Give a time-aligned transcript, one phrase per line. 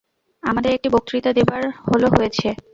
[0.43, 2.47] আমাদের একটি বক্তৃতা দেবার হল হয়েছে।